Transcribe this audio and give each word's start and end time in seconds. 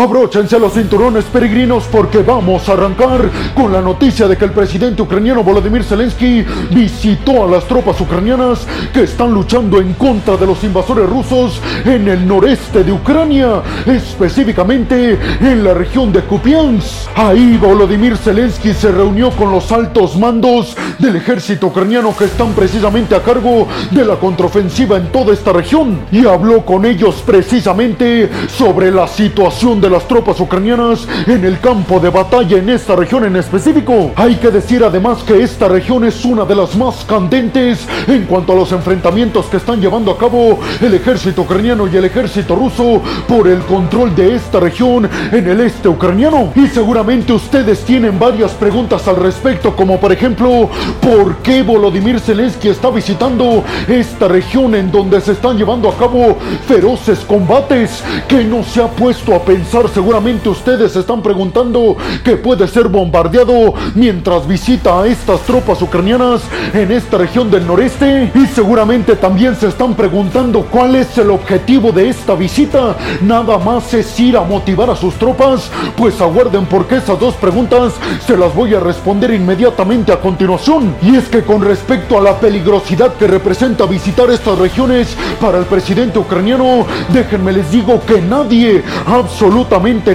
Abróchense 0.00 0.58
los 0.58 0.72
cinturones 0.72 1.26
peregrinos 1.26 1.84
porque 1.92 2.22
vamos 2.22 2.66
a 2.66 2.72
arrancar 2.72 3.30
con 3.54 3.70
la 3.70 3.82
noticia 3.82 4.26
de 4.26 4.34
que 4.34 4.46
el 4.46 4.52
presidente 4.52 5.02
ucraniano 5.02 5.44
Volodymyr 5.44 5.84
Zelensky 5.84 6.42
visitó 6.70 7.44
a 7.44 7.46
las 7.46 7.64
tropas 7.66 8.00
ucranianas 8.00 8.66
que 8.94 9.02
están 9.02 9.34
luchando 9.34 9.78
en 9.78 9.92
contra 9.92 10.38
de 10.38 10.46
los 10.46 10.64
invasores 10.64 11.06
rusos 11.06 11.60
en 11.84 12.08
el 12.08 12.26
noreste 12.26 12.82
de 12.82 12.92
Ucrania, 12.92 13.60
específicamente 13.84 15.18
en 15.38 15.62
la 15.62 15.74
región 15.74 16.10
de 16.10 16.22
Kupiansk. 16.22 17.10
Ahí 17.14 17.58
Volodymyr 17.58 18.16
Zelensky 18.16 18.72
se 18.72 18.90
reunió 18.90 19.30
con 19.32 19.52
los 19.52 19.70
altos 19.70 20.16
mandos 20.16 20.78
del 20.98 21.16
ejército 21.16 21.66
ucraniano 21.66 22.16
que 22.16 22.24
están 22.24 22.54
precisamente 22.54 23.14
a 23.14 23.22
cargo 23.22 23.68
de 23.90 24.06
la 24.06 24.16
contraofensiva 24.16 24.96
en 24.96 25.12
toda 25.12 25.34
esta 25.34 25.52
región 25.52 26.00
y 26.10 26.24
habló 26.24 26.64
con 26.64 26.86
ellos 26.86 27.22
precisamente 27.26 28.30
sobre 28.48 28.90
la 28.90 29.06
situación 29.06 29.78
de 29.78 29.89
las 29.90 30.06
tropas 30.06 30.40
ucranianas 30.40 31.06
en 31.26 31.44
el 31.44 31.60
campo 31.60 32.00
de 32.00 32.10
batalla 32.10 32.58
en 32.58 32.68
esta 32.68 32.96
región 32.96 33.24
en 33.24 33.36
específico. 33.36 34.12
Hay 34.16 34.36
que 34.36 34.50
decir 34.50 34.84
además 34.84 35.22
que 35.22 35.42
esta 35.42 35.68
región 35.68 36.04
es 36.04 36.24
una 36.24 36.44
de 36.44 36.54
las 36.54 36.76
más 36.76 37.04
candentes 37.04 37.86
en 38.06 38.24
cuanto 38.24 38.52
a 38.52 38.56
los 38.56 38.72
enfrentamientos 38.72 39.46
que 39.46 39.56
están 39.56 39.80
llevando 39.80 40.10
a 40.10 40.18
cabo 40.18 40.58
el 40.80 40.94
ejército 40.94 41.42
ucraniano 41.42 41.88
y 41.88 41.96
el 41.96 42.04
ejército 42.04 42.54
ruso 42.54 43.02
por 43.26 43.48
el 43.48 43.60
control 43.60 44.14
de 44.14 44.34
esta 44.34 44.60
región 44.60 45.08
en 45.32 45.48
el 45.48 45.60
este 45.60 45.88
ucraniano. 45.88 46.52
Y 46.54 46.66
seguramente 46.68 47.32
ustedes 47.32 47.80
tienen 47.80 48.18
varias 48.18 48.52
preguntas 48.52 49.06
al 49.08 49.16
respecto, 49.16 49.74
como 49.74 49.98
por 49.98 50.12
ejemplo, 50.12 50.68
¿por 51.00 51.36
qué 51.38 51.62
Volodymyr 51.62 52.20
Zelensky 52.20 52.68
está 52.68 52.90
visitando 52.90 53.64
esta 53.88 54.28
región 54.28 54.74
en 54.74 54.90
donde 54.90 55.20
se 55.20 55.32
están 55.32 55.56
llevando 55.56 55.88
a 55.88 55.96
cabo 55.96 56.36
feroces 56.66 57.20
combates? 57.20 58.02
Que 58.28 58.44
no 58.44 58.62
se 58.62 58.82
ha 58.82 58.88
puesto 58.88 59.34
a 59.34 59.42
pensar, 59.42 59.79
seguramente 59.88 60.48
ustedes 60.48 60.92
se 60.92 61.00
están 61.00 61.22
preguntando 61.22 61.96
que 62.24 62.36
puede 62.36 62.66
ser 62.68 62.88
bombardeado 62.88 63.74
mientras 63.94 64.46
visita 64.46 65.00
a 65.00 65.06
estas 65.06 65.40
tropas 65.42 65.80
ucranianas 65.80 66.42
en 66.74 66.92
esta 66.92 67.18
región 67.18 67.50
del 67.50 67.66
noreste. 67.66 68.30
Y 68.34 68.46
seguramente 68.46 69.16
también 69.16 69.56
se 69.56 69.68
están 69.68 69.94
preguntando 69.94 70.66
cuál 70.70 70.96
es 70.96 71.16
el 71.18 71.30
objetivo 71.30 71.92
de 71.92 72.08
esta 72.08 72.34
visita. 72.34 72.96
Nada 73.22 73.58
más 73.58 73.94
es 73.94 74.18
ir 74.18 74.36
a 74.36 74.42
motivar 74.42 74.90
a 74.90 74.96
sus 74.96 75.14
tropas. 75.14 75.70
Pues 75.96 76.20
aguarden 76.20 76.66
porque 76.66 76.96
esas 76.96 77.18
dos 77.18 77.34
preguntas 77.34 77.94
se 78.26 78.36
las 78.36 78.54
voy 78.54 78.74
a 78.74 78.80
responder 78.80 79.32
inmediatamente 79.32 80.12
a 80.12 80.20
continuación. 80.20 80.94
Y 81.02 81.16
es 81.16 81.28
que 81.28 81.42
con 81.42 81.62
respecto 81.62 82.18
a 82.18 82.22
la 82.22 82.38
peligrosidad 82.38 83.14
que 83.14 83.26
representa 83.26 83.86
visitar 83.86 84.30
estas 84.30 84.58
regiones 84.58 85.16
para 85.40 85.58
el 85.58 85.64
presidente 85.64 86.18
ucraniano, 86.18 86.86
déjenme 87.12 87.52
les 87.52 87.70
digo 87.70 88.00
que 88.06 88.20
nadie, 88.20 88.82
absolutamente 89.06 89.59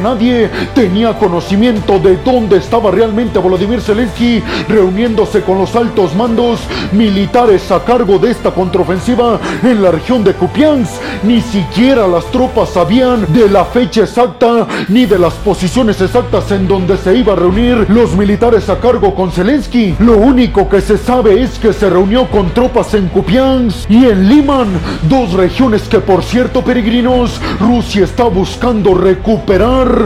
nadie, 0.02 0.50
tenía 0.74 1.18
conocimiento 1.18 2.00
de 2.00 2.18
dónde 2.18 2.58
estaba 2.58 2.92
realmente 2.92 3.40
Volodymyr 3.40 3.82
Zelensky 3.82 4.42
reuniéndose 4.68 5.42
con 5.42 5.58
los 5.58 5.76
altos 5.76 6.16
mandos 6.16 6.60
militares 6.92 7.72
a 7.72 7.84
cargo 7.84 8.18
de 8.18 8.32
esta 8.32 8.52
contraofensiva 8.52 9.40
en 9.64 9.82
la 9.82 9.92
región 9.92 10.24
de 10.24 10.34
Kupiansk. 10.34 10.94
Ni 11.24 11.42
siquiera 11.42 12.08
las 12.08 12.26
tropas 12.26 12.70
sabían 12.70 13.26
de 13.34 13.50
la 13.50 13.66
fecha 13.66 14.02
exacta 14.02 14.68
ni 14.90 15.06
de 15.06 15.20
las 15.20 15.34
posiciones 15.36 16.02
exactas 16.02 16.52
en 16.52 16.68
donde 16.68 16.98
se 16.98 17.16
iba 17.16 17.34
a 17.34 17.36
reunir 17.36 17.86
los 17.90 18.16
militares 18.16 18.70
a 18.70 18.80
cargo 18.80 19.14
con 19.16 19.32
Zelensky. 19.32 19.96
Lo 20.00 20.18
único 20.18 20.68
que 20.70 20.82
se 20.82 20.98
sabe 20.98 21.42
es 21.42 21.58
que 21.60 21.74
se 21.74 21.90
reunió 21.90 22.30
con 22.30 22.52
tropas 22.54 22.94
en 22.94 23.08
Kupiansk 23.10 23.90
y 23.90 24.06
en 24.06 24.30
Liman, 24.30 24.68
dos 25.10 25.34
regiones 25.34 25.84
que 25.84 26.00
por 26.00 26.24
cierto 26.24 26.64
peregrinos 26.64 27.40
Rusia 27.60 28.04
está 28.06 28.26
buscando 28.26 28.94
recuperar 28.94 29.35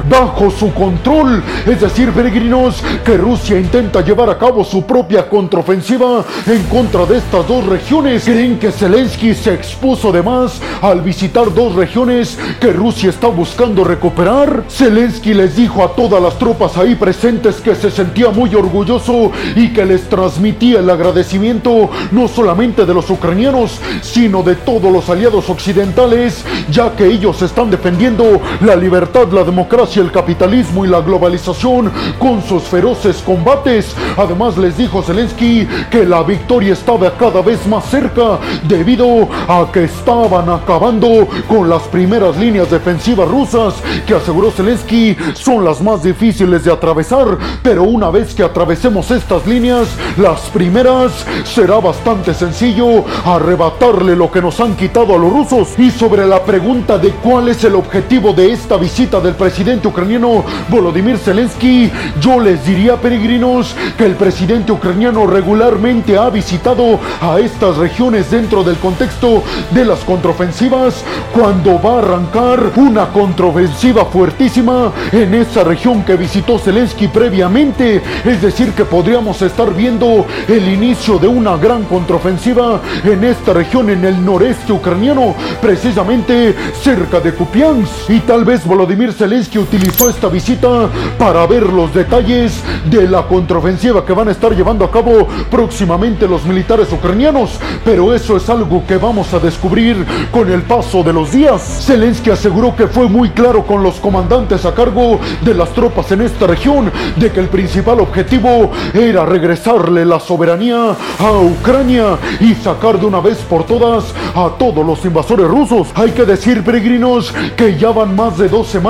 bajo 0.09 0.49
su 0.49 0.73
control. 0.73 1.43
Es 1.65 1.81
decir, 1.81 2.11
peregrinos, 2.11 2.81
que 3.03 3.17
Rusia 3.17 3.59
intenta 3.59 4.01
llevar 4.01 4.29
a 4.29 4.37
cabo 4.37 4.63
su 4.63 4.85
propia 4.85 5.27
contraofensiva 5.27 6.23
en 6.47 6.63
contra 6.63 7.05
de 7.05 7.17
estas 7.17 7.47
dos 7.47 7.65
regiones. 7.65 8.23
¿Creen 8.23 8.57
que 8.57 8.71
Zelensky 8.71 9.33
se 9.33 9.53
expuso 9.53 10.11
de 10.11 10.23
más 10.23 10.61
al 10.81 11.01
visitar 11.01 11.53
dos 11.53 11.75
regiones 11.75 12.37
que 12.59 12.71
Rusia 12.73 13.09
está 13.09 13.27
buscando 13.27 13.83
recuperar? 13.83 14.63
Zelensky 14.69 15.33
les 15.33 15.55
dijo 15.55 15.83
a 15.83 15.93
todas 15.93 16.21
las 16.21 16.37
tropas 16.37 16.77
ahí 16.77 16.95
presentes 16.95 17.57
que 17.57 17.75
se 17.75 17.91
sentía 17.91 18.29
muy 18.29 18.53
orgulloso 18.55 19.31
y 19.55 19.69
que 19.73 19.85
les 19.85 20.09
transmitía 20.09 20.79
el 20.79 20.89
agradecimiento 20.89 21.89
no 22.11 22.27
solamente 22.27 22.85
de 22.85 22.93
los 22.93 23.09
ucranianos, 23.09 23.79
sino 24.01 24.43
de 24.43 24.55
todos 24.55 24.91
los 24.91 25.09
aliados 25.09 25.49
occidentales, 25.49 26.43
ya 26.71 26.95
que 26.95 27.05
ellos 27.05 27.41
están 27.41 27.69
defendiendo 27.69 28.41
la 28.61 28.75
libertad, 28.75 29.18
la 29.27 29.43
democracia, 29.43 30.01
el 30.01 30.11
capitalismo 30.11 30.85
y 30.85 30.87
la 30.87 31.01
globalización 31.01 31.91
con 32.17 32.41
sus 32.41 32.63
feroces 32.63 33.17
combates. 33.17 33.93
Además 34.17 34.57
les 34.57 34.77
dijo 34.77 35.01
Zelensky 35.01 35.67
que 35.91 36.05
la 36.05 36.23
victoria 36.23 36.73
estaba 36.73 37.11
cada 37.17 37.41
vez 37.41 37.67
más 37.67 37.85
cerca 37.85 38.39
debido 38.63 39.27
a 39.47 39.69
que 39.71 39.83
estaban 39.83 40.49
acabando 40.49 41.27
con 41.47 41.69
las 41.69 41.83
primeras 41.83 42.37
líneas 42.37 42.71
defensivas 42.71 43.27
rusas 43.27 43.75
que 44.07 44.15
aseguró 44.15 44.51
Zelensky 44.51 45.17
son 45.33 45.65
las 45.65 45.81
más 45.81 46.03
difíciles 46.03 46.63
de 46.63 46.71
atravesar, 46.71 47.37
pero 47.61 47.83
una 47.83 48.09
vez 48.09 48.33
que 48.33 48.43
atravesemos 48.43 49.11
estas 49.11 49.45
líneas, 49.45 49.87
las 50.17 50.41
primeras, 50.49 51.25
será 51.43 51.79
bastante 51.79 52.33
sencillo 52.33 53.03
arrebatarle 53.25 54.15
lo 54.15 54.31
que 54.31 54.41
nos 54.41 54.59
han 54.59 54.75
quitado 54.75 55.15
a 55.15 55.17
los 55.17 55.31
rusos. 55.31 55.77
Y 55.77 55.91
sobre 55.91 56.25
la 56.25 56.43
pregunta 56.43 56.97
de 56.97 57.09
cuál 57.11 57.49
es 57.49 57.63
el 57.63 57.75
objetivo 57.75 58.33
de 58.33 58.51
esta 58.51 58.77
visita 58.77 59.08
del 59.17 59.33
presidente 59.33 59.87
ucraniano 59.87 60.45
Volodymyr 60.69 61.17
Zelensky, 61.17 61.91
yo 62.21 62.39
les 62.39 62.63
diría, 62.63 62.95
peregrinos, 62.95 63.75
que 63.97 64.05
el 64.05 64.13
presidente 64.13 64.71
ucraniano 64.71 65.25
regularmente 65.25 66.15
ha 66.15 66.29
visitado 66.29 66.99
a 67.19 67.39
estas 67.39 67.77
regiones 67.77 68.29
dentro 68.29 68.63
del 68.63 68.77
contexto 68.77 69.41
de 69.71 69.83
las 69.83 70.01
contraofensivas 70.01 71.03
cuando 71.33 71.81
va 71.81 71.95
a 71.95 71.99
arrancar 71.99 72.71
una 72.75 73.07
contraofensiva 73.07 74.05
fuertísima 74.05 74.91
en 75.11 75.33
esa 75.33 75.63
región 75.63 76.03
que 76.03 76.15
visitó 76.15 76.59
Zelensky 76.59 77.07
previamente. 77.07 78.03
Es 78.23 78.43
decir, 78.43 78.73
que 78.73 78.85
podríamos 78.85 79.41
estar 79.41 79.73
viendo 79.73 80.27
el 80.47 80.71
inicio 80.71 81.17
de 81.17 81.27
una 81.27 81.57
gran 81.57 81.83
contraofensiva 81.85 82.79
en 83.03 83.23
esta 83.23 83.53
región 83.53 83.89
en 83.89 84.05
el 84.05 84.23
noreste 84.23 84.71
ucraniano, 84.71 85.33
precisamente 85.59 86.55
cerca 86.79 87.19
de 87.19 87.33
Kupiansk. 87.33 88.09
Y 88.09 88.19
tal 88.19 88.45
vez 88.45 88.65
Volodymyr 88.65 88.98
Zelensky 89.07 89.57
utilizó 89.57 90.09
esta 90.09 90.27
visita 90.27 90.89
para 91.17 91.47
ver 91.47 91.63
los 91.63 91.93
detalles 91.93 92.61
de 92.91 93.07
la 93.07 93.23
contraofensiva 93.23 94.05
que 94.05 94.11
van 94.11 94.27
a 94.27 94.31
estar 94.31 94.53
llevando 94.53 94.83
a 94.83 94.91
cabo 94.91 95.25
próximamente 95.49 96.27
los 96.27 96.43
militares 96.43 96.91
ucranianos. 96.91 97.57
Pero 97.85 98.13
eso 98.13 98.35
es 98.35 98.49
algo 98.49 98.83
que 98.85 98.97
vamos 98.97 99.33
a 99.33 99.39
descubrir 99.39 100.05
con 100.31 100.51
el 100.51 100.63
paso 100.63 101.01
de 101.01 101.13
los 101.13 101.31
días. 101.31 101.85
Zelensky 101.85 102.29
aseguró 102.29 102.75
que 102.75 102.87
fue 102.87 103.07
muy 103.07 103.29
claro 103.29 103.65
con 103.65 103.81
los 103.81 103.95
comandantes 103.95 104.65
a 104.65 104.75
cargo 104.75 105.19
de 105.41 105.53
las 105.53 105.69
tropas 105.69 106.11
en 106.11 106.21
esta 106.21 106.45
región 106.45 106.91
de 107.15 107.31
que 107.31 107.39
el 107.39 107.47
principal 107.47 108.01
objetivo 108.01 108.69
era 108.93 109.25
regresarle 109.25 110.03
la 110.05 110.19
soberanía 110.19 110.95
a 111.19 111.31
Ucrania 111.31 112.17
y 112.41 112.53
sacar 112.53 112.99
de 112.99 113.05
una 113.05 113.21
vez 113.21 113.37
por 113.49 113.65
todas 113.65 114.13
a 114.35 114.49
todos 114.59 114.85
los 114.85 115.03
invasores 115.05 115.47
rusos. 115.47 115.87
Hay 115.95 116.11
que 116.11 116.25
decir, 116.25 116.65
peregrinos, 116.65 117.33
que 117.55 117.77
ya 117.77 117.91
van 117.91 118.13
más 118.13 118.37
de 118.37 118.49
dos 118.49 118.67
semanas 118.67 118.88